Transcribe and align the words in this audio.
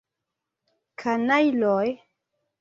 Kanajloj! 1.03 1.93